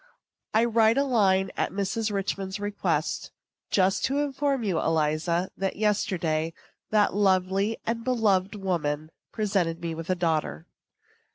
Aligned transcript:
I 0.55 0.65
write 0.65 0.97
a 0.97 1.03
line, 1.03 1.51
at 1.55 1.71
Mrs. 1.71 2.11
Richman's 2.11 2.59
request, 2.59 3.29
just 3.69 4.03
to 4.05 4.17
inform 4.17 4.63
you, 4.63 4.79
Eliza, 4.79 5.51
that, 5.55 5.75
yesterday, 5.75 6.55
that 6.89 7.13
lovely 7.13 7.77
and 7.85 8.03
beloved 8.03 8.55
woman 8.55 9.11
presented 9.31 9.79
me 9.79 9.93
with 9.93 10.09
a 10.09 10.15
daughter. 10.15 10.65